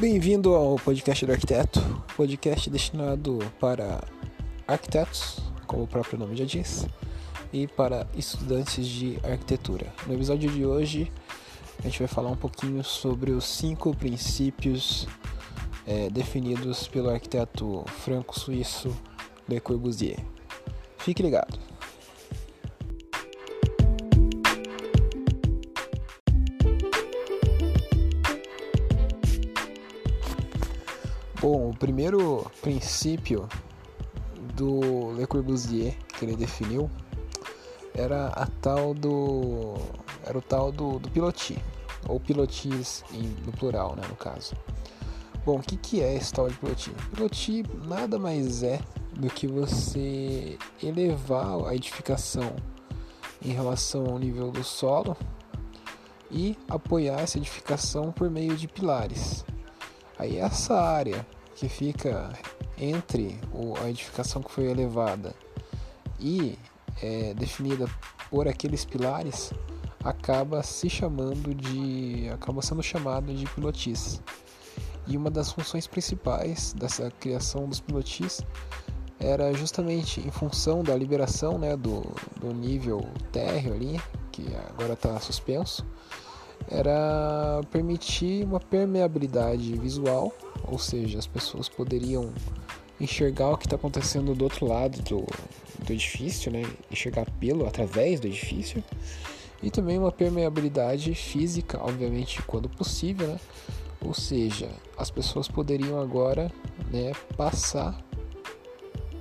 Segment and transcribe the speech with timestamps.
[0.00, 1.80] Bem-vindo ao podcast do arquiteto,
[2.16, 4.02] podcast destinado para
[4.66, 6.86] arquitetos, como o próprio nome já diz,
[7.52, 9.92] e para estudantes de arquitetura.
[10.06, 11.12] No episódio de hoje,
[11.80, 15.06] a gente vai falar um pouquinho sobre os cinco princípios
[15.88, 18.94] é, definidos pelo arquiteto franco-suíço
[19.48, 20.18] Le Corbusier.
[20.98, 21.58] Fique ligado!
[31.40, 33.48] Bom, o primeiro princípio
[34.54, 36.90] do Le Corbusier que ele definiu
[37.94, 39.76] era a tal do
[40.26, 41.56] era o tal do, do piloti
[42.06, 43.02] ou pilotis
[43.46, 44.54] no plural, né, no caso.
[45.48, 46.90] Bom, o que, que é esse tal de piloti?
[47.10, 48.80] Piloti nada mais é
[49.14, 52.54] do que você elevar a edificação
[53.42, 55.16] em relação ao nível do solo
[56.30, 59.42] e apoiar essa edificação por meio de pilares.
[60.18, 61.26] Aí essa área
[61.56, 62.30] que fica
[62.76, 63.40] entre
[63.82, 65.34] a edificação que foi elevada
[66.20, 66.58] e
[67.00, 67.88] é, definida
[68.28, 69.50] por aqueles pilares
[70.04, 74.20] acaba se chamando de acaba sendo chamado de pilotis
[75.08, 78.40] e uma das funções principais dessa criação dos pilotis
[79.18, 82.02] era justamente em função da liberação né, do,
[82.40, 83.00] do nível
[83.32, 85.84] térreo ali que agora está suspenso
[86.70, 90.32] era permitir uma permeabilidade visual,
[90.66, 92.32] ou seja, as pessoas poderiam
[93.00, 95.24] enxergar o que está acontecendo do outro lado do,
[95.84, 96.62] do edifício, né?
[96.90, 98.82] enxergar pelo através do edifício,
[99.62, 103.40] e também uma permeabilidade física, obviamente, quando possível, né?
[104.04, 106.50] Ou seja, as pessoas poderiam agora
[106.90, 108.00] né, passar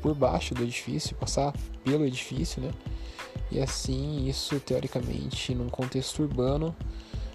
[0.02, 2.72] por baixo do edifício, passar pelo edifício, né?
[3.52, 6.76] e assim isso teoricamente num contexto urbano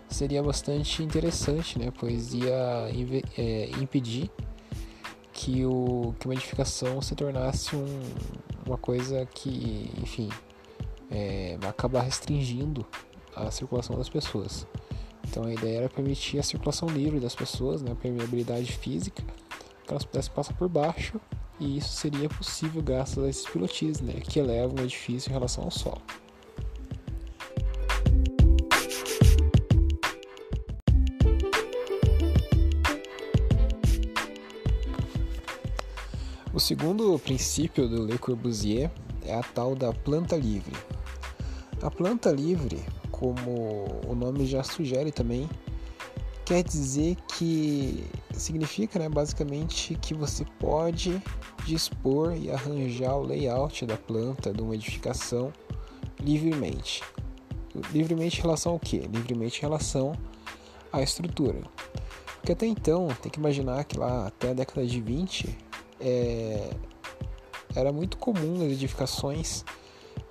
[0.08, 1.90] seria bastante interessante, né?
[1.98, 2.90] Pois ia
[3.38, 4.30] é, impedir
[5.32, 8.00] que, o, que uma edificação se tornasse um,
[8.66, 10.28] uma coisa que, enfim,
[11.10, 12.86] é, acabar restringindo
[13.34, 14.66] a circulação das pessoas.
[15.32, 19.22] Então a ideia era permitir a circulação livre das pessoas, né, a permeabilidade física,
[19.82, 21.18] que elas pudessem passar por baixo,
[21.58, 25.64] e isso seria possível graças a esses pilotis, né, que elevam o edifício em relação
[25.64, 26.02] ao solo.
[36.52, 38.90] O segundo princípio do Le Corbusier
[39.24, 40.76] é a tal da planta livre.
[41.80, 42.84] A planta livre,
[43.22, 45.48] como o nome já sugere também,
[46.44, 51.22] quer dizer que significa né, basicamente que você pode
[51.64, 55.52] dispor e arranjar o layout da planta de uma edificação
[56.18, 57.00] livremente.
[57.92, 58.98] Livremente em relação ao que?
[58.98, 60.16] Livremente em relação
[60.92, 61.60] à estrutura.
[62.38, 65.56] Porque até então, tem que imaginar que lá até a década de 20
[66.00, 66.70] é,
[67.76, 69.64] era muito comum as edificações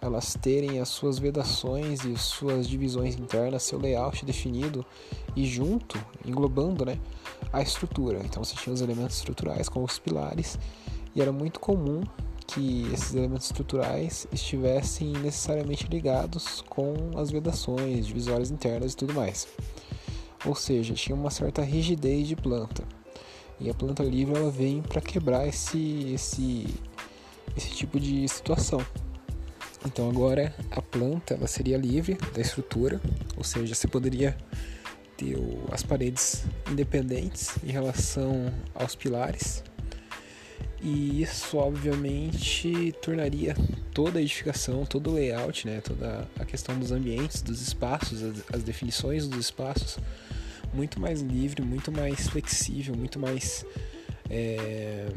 [0.02, 4.84] elas terem as suas vedações e suas divisões internas, seu layout definido
[5.36, 7.00] e junto, englobando né,
[7.54, 8.20] a estrutura.
[8.26, 10.58] Então você tinha os elementos estruturais como os pilares
[11.16, 12.02] e era muito comum
[12.48, 19.48] que esses elementos estruturais estivessem necessariamente ligados com as vedações, divisórias internas e tudo mais.
[20.46, 22.84] Ou seja, tinha uma certa rigidez de planta.
[23.60, 26.68] E a planta livre ela vem para quebrar esse, esse,
[27.56, 28.84] esse tipo de situação.
[29.86, 33.02] Então agora a planta ela seria livre da estrutura,
[33.36, 34.38] ou seja, você poderia
[35.18, 35.36] ter
[35.72, 39.64] as paredes independentes em relação aos pilares.
[40.84, 43.56] E isso obviamente tornaria
[43.94, 48.44] toda a edificação, todo o layout, né, toda a questão dos ambientes, dos espaços, as,
[48.52, 50.00] as definições dos espaços
[50.74, 53.66] muito mais livre, muito mais flexível, muito mais
[54.30, 55.08] é,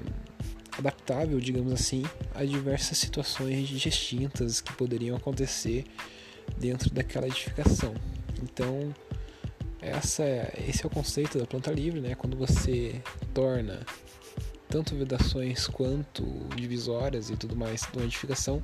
[0.79, 2.03] adaptável, digamos assim,
[2.35, 5.85] a diversas situações distintas que poderiam acontecer
[6.59, 7.95] dentro daquela edificação.
[8.43, 8.95] Então,
[9.81, 10.25] essa,
[10.67, 12.15] esse é o conceito da planta livre, né?
[12.15, 13.01] Quando você
[13.33, 13.81] torna
[14.69, 16.25] tanto vedações quanto
[16.57, 18.63] divisórias e tudo mais de uma edificação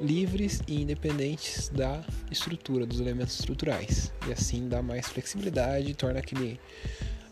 [0.00, 4.12] livres e independentes da estrutura, dos elementos estruturais.
[4.26, 6.60] E assim dá mais flexibilidade e torna aquele,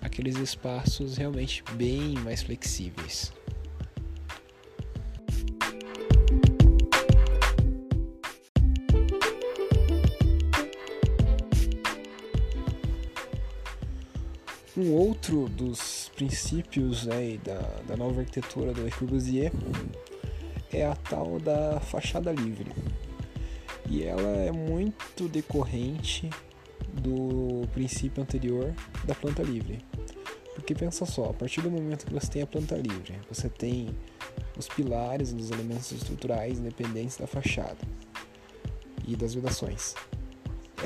[0.01, 3.33] aqueles espaços realmente bem mais flexíveis.
[15.27, 17.59] Outro dos princípios né, da,
[17.89, 19.51] da nova arquitetura do Le Corbusier
[20.73, 22.71] é a tal da fachada livre.
[23.91, 26.31] E ela é muito decorrente
[26.93, 28.73] do princípio anterior
[29.05, 29.85] da planta livre.
[30.55, 33.89] Porque pensa só, a partir do momento que você tem a planta livre, você tem
[34.57, 37.85] os pilares e os elementos estruturais independentes da fachada
[39.05, 39.97] e das vedações.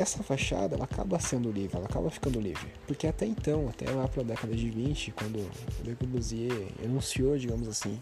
[0.01, 4.09] Essa fachada ela acaba sendo livre, ela acaba ficando livre, porque até então, até lá
[4.09, 5.47] para a década de 20, quando
[5.85, 6.51] Le Corbusier
[6.83, 8.01] enunciou, digamos assim,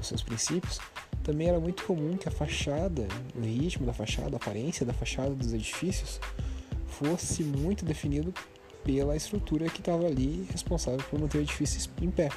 [0.00, 0.78] os seus princípios,
[1.24, 5.34] também era muito comum que a fachada, o ritmo da fachada, a aparência da fachada
[5.34, 6.20] dos edifícios
[6.86, 8.32] fosse muito definido
[8.84, 12.28] pela estrutura que estava ali responsável por manter o edifício em pé.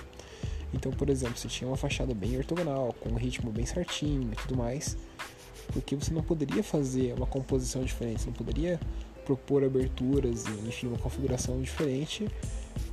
[0.73, 4.35] Então, por exemplo, você tinha uma fachada bem ortogonal, com um ritmo bem certinho e
[4.35, 4.97] tudo mais,
[5.71, 8.79] porque você não poderia fazer uma composição diferente, você não poderia
[9.25, 12.27] propor aberturas e, enfim, uma configuração diferente,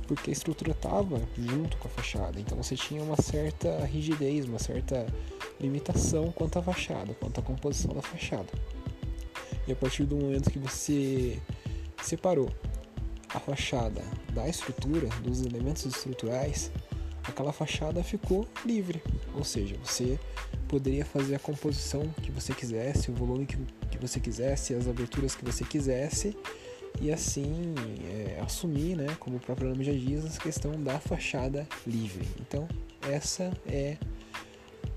[0.07, 2.39] porque a estrutura estava junto com a fachada.
[2.39, 5.05] Então você tinha uma certa rigidez, uma certa
[5.59, 8.49] limitação quanto à fachada, quanto à composição da fachada.
[9.67, 11.39] E a partir do momento que você
[12.03, 12.49] separou
[13.33, 14.01] a fachada
[14.33, 16.71] da estrutura, dos elementos estruturais,
[17.23, 19.01] aquela fachada ficou livre.
[19.33, 20.19] Ou seja, você
[20.67, 23.57] poderia fazer a composição que você quisesse, o volume que,
[23.89, 26.35] que você quisesse, as aberturas que você quisesse
[27.01, 27.73] e assim
[28.09, 32.25] é, assumir, né, como o próprio nome já diz, a questão da fachada livre.
[32.39, 32.67] Então,
[33.09, 33.97] essa é,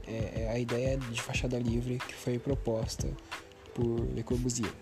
[0.06, 3.08] é, é a ideia de fachada livre que foi proposta
[3.74, 4.72] por Le Corbusier.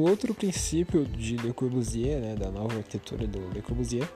[0.00, 4.08] Outro princípio de Le Corbusier, né, da nova arquitetura do Le Corbusier,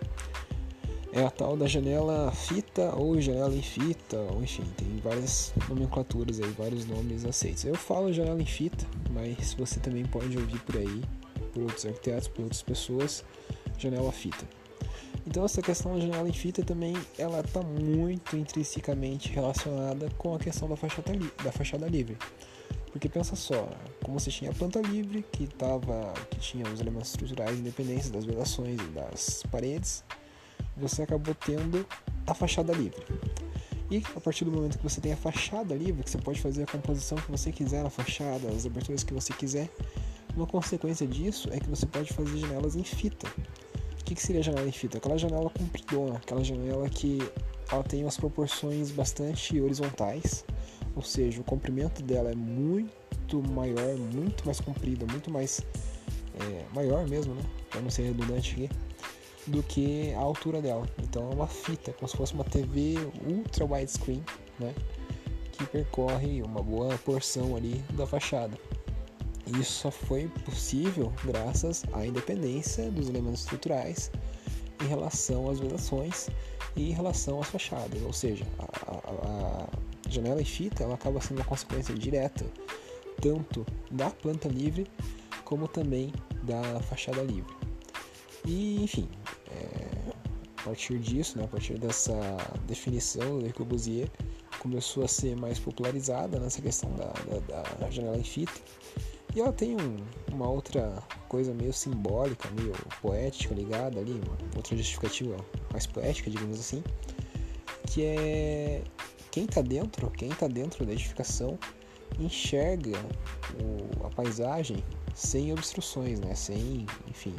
[1.13, 6.41] é a tal da janela fita ou janela em fita, ou enfim, tem várias nomenclaturas
[6.41, 7.67] aí, vários nomes aceitos.
[7.67, 11.03] Eu falo janela em fita, mas você também pode ouvir por aí,
[11.53, 13.23] por outros arquitetos, por outras pessoas,
[13.79, 14.49] janela fita.
[15.27, 20.39] Então essa questão da janela em fita também ela está muito intrinsecamente relacionada com a
[20.39, 21.13] questão da fachada,
[21.45, 22.17] da fachada livre.
[22.95, 23.69] Porque pensa só,
[24.05, 28.25] como você tinha a planta livre, que, tava, que tinha os elementos estruturais independentes das
[28.25, 30.05] vedações e das paredes,
[30.77, 31.85] você acabou tendo
[32.25, 33.05] a fachada livre.
[33.91, 36.63] E a partir do momento que você tem a fachada livre, que você pode fazer
[36.63, 39.69] a composição que você quiser na fachada, as aberturas que você quiser,
[40.37, 43.27] uma consequência disso é que você pode fazer janelas em fita.
[44.01, 44.99] O que, que seria janela em fita?
[44.99, 47.19] Aquela janela compridona, aquela janela que
[47.73, 50.45] ela tem umas proporções bastante horizontais,
[50.95, 55.61] ou seja, o comprimento dela é muito maior, muito mais comprido, muito mais
[56.41, 57.43] é, maior mesmo, né?
[57.71, 58.71] Para não ser redundante aqui,
[59.47, 60.89] do que a altura dela.
[61.03, 62.97] Então é uma fita, como se fosse uma TV
[63.27, 64.23] ultra widescreen,
[64.59, 64.75] né?
[65.53, 68.57] Que percorre uma boa porção ali da fachada.
[69.61, 74.11] Isso só foi possível graças à independência dos elementos estruturais
[74.83, 76.29] em relação às vedações
[76.75, 79.69] e em relação às fachadas, ou seja, a, a
[80.15, 82.45] janela em fita ela acaba sendo uma consequência direta
[83.21, 84.87] tanto da planta livre
[85.45, 86.13] como também
[86.43, 87.55] da fachada livre.
[88.47, 89.09] E enfim,
[89.51, 90.13] é,
[90.59, 92.15] a partir disso, né, a partir dessa
[92.67, 94.11] definição do Le Corbusier,
[94.59, 97.13] começou a ser mais popularizada nessa questão da,
[97.47, 98.53] da, da janela em fita.
[99.35, 99.97] E ela tem um,
[100.33, 104.21] uma outra coisa meio simbólica, meio poética ligada ali,
[104.57, 105.37] outra justificativa
[105.73, 106.83] mais poética, digamos assim,
[107.89, 108.83] que é
[109.35, 111.59] quem está dentro, quem está dentro da edificação
[112.21, 112.97] enxerga
[113.61, 114.77] o, a paisagem
[115.13, 116.37] sem obstruções, né?
[116.37, 117.35] Sem, enfim,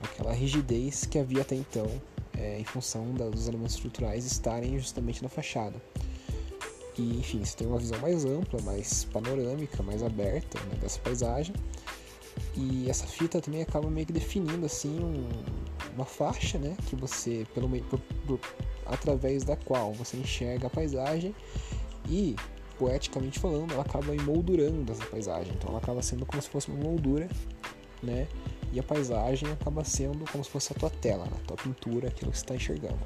[0.00, 1.90] aquela rigidez que havia até então
[2.36, 5.82] é, em função da, dos elementos estruturais estarem justamente na fachada.
[6.96, 11.52] E, enfim, você tem uma visão mais ampla, mais panorâmica, mais aberta né, dessa paisagem.
[12.54, 15.28] E essa fita também acaba meio que definindo assim um,
[15.98, 18.40] uma faixa, né, que você pelo por, por,
[18.86, 21.34] através da qual você enxerga a paisagem
[22.08, 22.36] e,
[22.78, 25.52] poeticamente falando, ela acaba emoldurando essa paisagem.
[25.54, 27.28] Então ela acaba sendo como se fosse uma moldura,
[28.02, 28.28] né?
[28.72, 31.32] E a paisagem acaba sendo como se fosse a tua tela, né?
[31.36, 32.98] a tua pintura, aquilo que você está enxergando.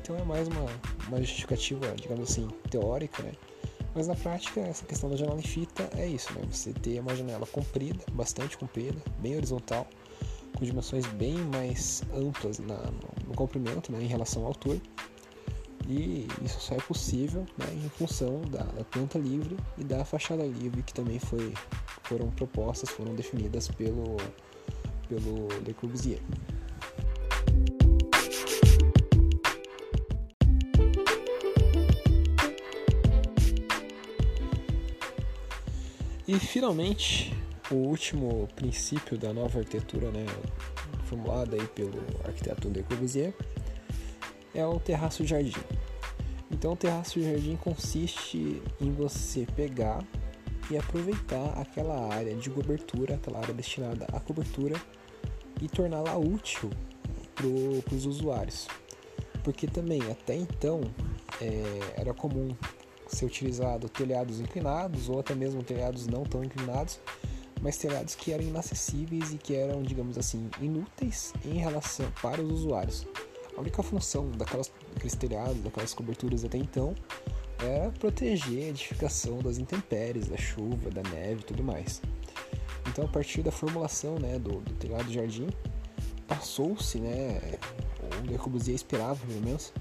[0.00, 0.66] Então é mais uma,
[1.08, 3.32] uma justificativa, digamos assim, teórica, né?
[3.94, 6.42] Mas na prática, essa questão da janela em fita é isso, né?
[6.50, 9.86] Você ter uma janela comprida, bastante comprida, bem horizontal,
[10.58, 14.80] com dimensões bem mais amplas na, no, no comprimento, né, em relação à altura,
[15.88, 20.44] e isso só é possível né, em função da, da, planta livre e da fachada
[20.44, 21.54] livre que também foi,
[22.02, 24.16] foram propostas, foram definidas pelo,
[25.08, 26.20] pelo Le Corbusier.
[36.26, 37.34] E finalmente,
[37.70, 40.26] o último princípio da nova arquitetura, né,
[41.04, 43.34] formulada aí pelo arquiteto Le Corbusier,
[44.54, 45.60] é o terraço-jardim.
[46.50, 50.02] Então, o terraço-jardim consiste em você pegar
[50.70, 54.76] e aproveitar aquela área de cobertura, aquela área destinada à cobertura,
[55.60, 56.70] e torná-la útil
[57.34, 58.66] para os usuários.
[59.42, 60.80] Porque também, até então,
[61.40, 62.54] é, era comum
[63.06, 67.00] ser utilizado telhados inclinados ou até mesmo telhados não tão inclinados,
[67.60, 72.50] mas telhados que eram inacessíveis e que eram, digamos assim, inúteis em relação para os
[72.50, 73.06] usuários.
[73.56, 76.94] A única função daquelas, daqueles telhados, daquelas coberturas até então,
[77.60, 82.00] era proteger a edificação das intempéries, da chuva, da neve e tudo mais.
[82.86, 85.48] Então, a partir da formulação né, do, do telhado jardim,
[86.26, 87.40] passou-se, né,
[88.22, 89.72] o Le Corbusier esperava, pelo menos,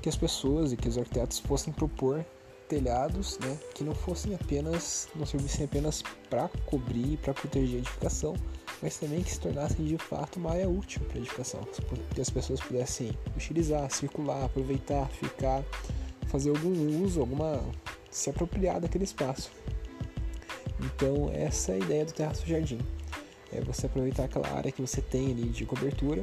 [0.00, 2.24] que as pessoas e que os arquitetos fossem propor
[2.70, 8.36] telhados, né, que não fossem apenas, não servissem apenas para cobrir, para proteger a edificação,
[8.80, 11.60] mas também que se tornassem de fato uma área útil para a edificação,
[12.14, 15.64] que as pessoas pudessem utilizar, circular, aproveitar, ficar,
[16.28, 17.60] fazer algum uso, alguma
[18.08, 19.50] se apropriar daquele espaço.
[20.78, 22.78] Então essa é a ideia do terraço jardim.
[23.52, 26.22] É você aproveitar aquela área que você tem ali de cobertura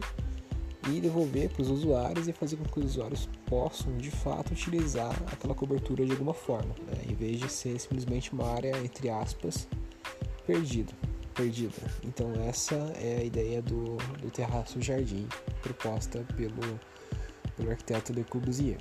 [0.90, 5.16] e devolver para os usuários e fazer com que os usuários possam de fato utilizar
[5.32, 7.04] aquela cobertura de alguma forma, né?
[7.10, 9.68] em vez de ser simplesmente uma área entre aspas
[10.46, 10.94] perdida,
[11.34, 11.76] perdida.
[12.04, 15.28] Então essa é a ideia do, do terraço jardim
[15.62, 16.80] proposta pelo,
[17.56, 18.78] pelo arquiteto Le Corbusier.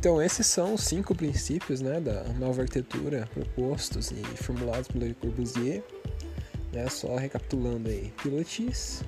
[0.00, 5.12] Então, esses são os cinco princípios né, da nova arquitetura propostos e formulados pelo Le
[5.12, 5.84] Corbusier.
[6.72, 9.02] Né, só recapitulando aí: pilotis,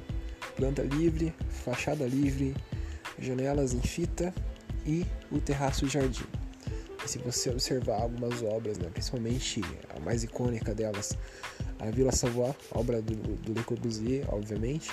[0.55, 2.55] planta livre, fachada livre,
[3.19, 4.35] janelas em fita
[4.85, 6.27] e o terraço jardim.
[7.03, 9.63] E se você observar algumas obras, né, principalmente
[9.97, 11.17] a mais icônica delas,
[11.79, 14.91] a Vila Savoie, obra do, do Le Corbusier, obviamente,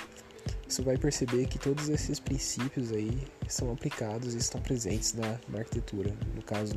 [0.70, 3.10] você vai perceber que todos esses princípios aí
[3.48, 6.74] são aplicados e estão presentes na, na arquitetura, no caso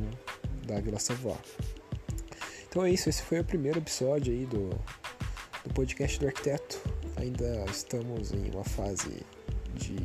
[0.66, 1.38] da Vila Savoie.
[2.68, 4.70] Então é isso, esse foi o primeiro episódio aí do,
[5.64, 6.80] do podcast do arquiteto.
[7.16, 9.24] Ainda estamos em uma fase
[9.74, 9.96] de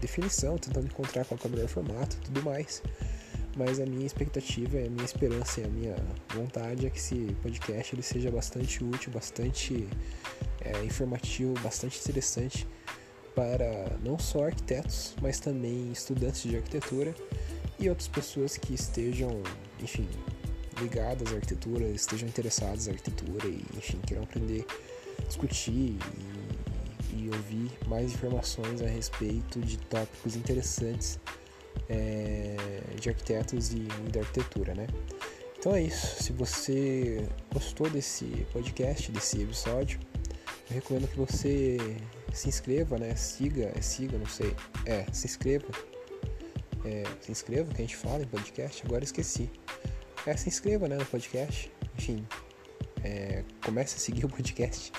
[0.00, 2.82] definição, tentando encontrar qual é o melhor formato e tudo mais.
[3.54, 5.96] Mas a minha expectativa, a minha esperança e a minha
[6.34, 9.86] vontade é que esse podcast ele seja bastante útil, bastante
[10.62, 12.66] é, informativo, bastante interessante
[13.36, 17.14] para não só arquitetos, mas também estudantes de arquitetura
[17.78, 19.42] e outras pessoas que estejam,
[19.78, 20.08] enfim,
[20.80, 24.64] ligadas à arquitetura, estejam interessadas em arquitetura e, enfim, queiram aprender,
[25.28, 25.98] discutir
[27.12, 31.20] e, e ouvir mais informações a respeito de tópicos interessantes
[31.90, 32.56] é,
[32.98, 34.86] de arquitetos e da arquitetura, né?
[35.58, 36.22] Então é isso.
[36.22, 40.00] Se você gostou desse podcast, desse episódio,
[40.70, 41.76] eu recomendo que você
[42.36, 43.14] se inscreva, né?
[43.16, 44.54] Siga, é siga, não sei.
[44.84, 45.66] É, se inscreva.
[46.84, 49.50] É, se inscreva, que a gente fala em podcast, agora esqueci.
[50.26, 51.72] É, se inscreva, né, no podcast.
[51.98, 52.26] Enfim,
[53.02, 54.92] é, comece a seguir o podcast.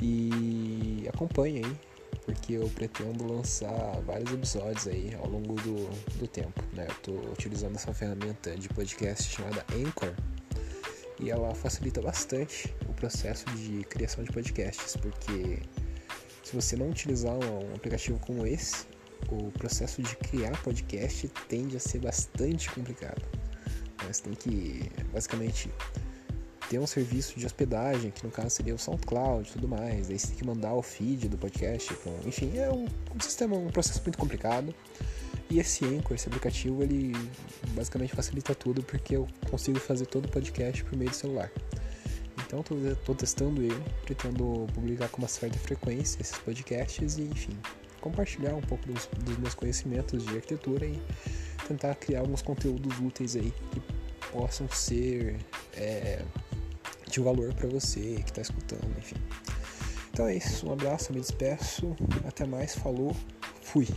[0.00, 1.76] E acompanhe aí,
[2.24, 6.86] porque eu pretendo lançar vários episódios aí ao longo do, do tempo, né?
[6.88, 10.12] Eu tô utilizando essa ferramenta de podcast chamada Anchor
[11.20, 15.60] e ela facilita bastante o processo de criação de podcasts, porque
[16.52, 18.84] se você não utilizar um aplicativo como esse,
[19.30, 23.22] o processo de criar podcast tende a ser bastante complicado.
[24.06, 25.70] Você tem que, basicamente,
[26.68, 30.10] ter um serviço de hospedagem, que no caso seria o SoundCloud e tudo mais.
[30.10, 31.94] Aí você tem que mandar o feed do podcast.
[31.94, 34.74] Com, enfim, é um, um, sistema, um processo muito complicado.
[35.48, 37.12] E esse Anchor, esse aplicativo, ele
[37.68, 41.50] basicamente facilita tudo porque eu consigo fazer todo o podcast por meio do celular.
[42.52, 47.58] Então estou testando ele, pretendo publicar com uma certa frequência esses podcasts e, enfim,
[47.98, 51.00] compartilhar um pouco dos, dos meus conhecimentos de arquitetura e
[51.66, 53.80] tentar criar alguns conteúdos úteis aí que
[54.30, 55.38] possam ser
[55.74, 56.22] é,
[57.08, 59.16] de valor para você que está escutando, enfim.
[60.10, 63.16] Então é isso, um abraço, me despeço, até mais, falou,
[63.62, 63.88] fui!